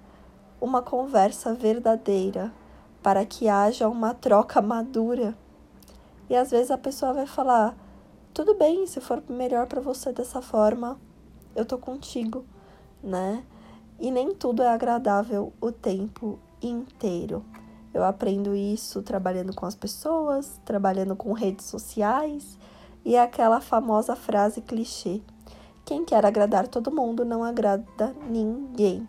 uma 0.63 0.81
conversa 0.81 1.53
verdadeira, 1.53 2.49
para 3.01 3.25
que 3.25 3.49
haja 3.49 3.89
uma 3.89 4.13
troca 4.13 4.61
madura. 4.61 5.35
E 6.29 6.35
às 6.37 6.51
vezes 6.51 6.71
a 6.71 6.77
pessoa 6.77 7.11
vai 7.11 7.25
falar: 7.25 7.75
tudo 8.33 8.55
bem, 8.55 8.87
se 8.87 9.01
for 9.01 9.21
melhor 9.27 9.67
para 9.67 9.81
você 9.81 10.13
dessa 10.13 10.41
forma, 10.41 10.97
eu 11.53 11.65
tô 11.65 11.77
contigo, 11.77 12.45
né? 13.03 13.43
E 13.99 14.09
nem 14.09 14.33
tudo 14.33 14.63
é 14.63 14.69
agradável 14.69 15.51
o 15.59 15.69
tempo 15.69 16.39
inteiro. 16.61 17.43
Eu 17.93 18.01
aprendo 18.05 18.55
isso 18.55 19.01
trabalhando 19.01 19.53
com 19.53 19.65
as 19.65 19.75
pessoas, 19.75 20.61
trabalhando 20.63 21.13
com 21.13 21.33
redes 21.33 21.65
sociais 21.65 22.57
e 23.03 23.17
é 23.17 23.21
aquela 23.21 23.59
famosa 23.59 24.15
frase 24.15 24.61
clichê: 24.61 25.21
quem 25.83 26.05
quer 26.05 26.25
agradar 26.25 26.69
todo 26.69 26.89
mundo 26.89 27.25
não 27.25 27.43
agrada 27.43 28.15
ninguém. 28.29 29.05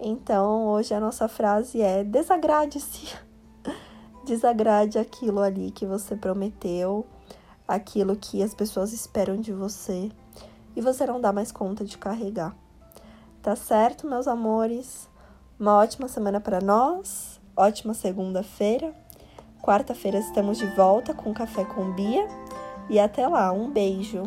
Então, 0.00 0.66
hoje 0.66 0.94
a 0.94 1.00
nossa 1.00 1.28
frase 1.28 1.80
é: 1.80 2.04
desagrade-se. 2.04 3.16
Desagrade 4.24 4.98
aquilo 4.98 5.40
ali 5.40 5.70
que 5.70 5.86
você 5.86 6.14
prometeu, 6.14 7.06
aquilo 7.66 8.14
que 8.14 8.42
as 8.42 8.52
pessoas 8.52 8.92
esperam 8.92 9.40
de 9.40 9.52
você 9.52 10.10
e 10.76 10.82
você 10.82 11.06
não 11.06 11.18
dá 11.18 11.32
mais 11.32 11.50
conta 11.50 11.84
de 11.84 11.96
carregar. 11.96 12.54
Tá 13.42 13.56
certo, 13.56 14.06
meus 14.06 14.28
amores? 14.28 15.08
Uma 15.58 15.76
ótima 15.76 16.08
semana 16.08 16.40
para 16.40 16.60
nós 16.60 17.38
ótima 17.58 17.92
segunda-feira. 17.92 18.94
Quarta-feira 19.60 20.18
estamos 20.18 20.58
de 20.58 20.66
volta 20.76 21.12
com 21.12 21.34
Café 21.34 21.64
com 21.64 21.92
Bia. 21.92 22.26
E 22.88 23.00
até 23.00 23.26
lá, 23.26 23.50
um 23.52 23.70
beijo! 23.70 24.22